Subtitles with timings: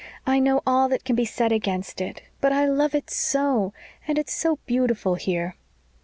[0.25, 3.71] "I know all that can be said against it, but I love it so
[4.07, 5.53] and it's so beautiful here."